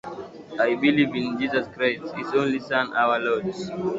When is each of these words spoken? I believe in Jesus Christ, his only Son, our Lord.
I 0.67 0.69
believe 0.83 1.13
in 1.15 1.37
Jesus 1.39 1.67
Christ, 1.75 2.05
his 2.17 2.33
only 2.33 2.57
Son, 2.57 2.91
our 2.95 3.19
Lord. 3.19 3.53